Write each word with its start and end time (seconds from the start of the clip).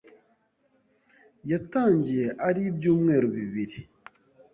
yatangiye 1.51 2.27
ari 2.47 2.61
ibyumweru 2.69 3.27
bibiri 3.35 3.79